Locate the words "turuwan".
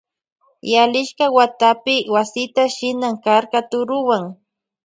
3.69-4.23